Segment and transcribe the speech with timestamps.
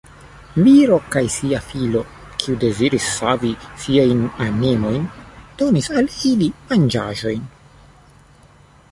[0.67, 1.99] Viro kaj sia filo,
[2.43, 3.51] kiu deziris savi
[3.83, 5.05] siajn animojn,
[5.59, 7.45] donis al ili manĝaĵojn.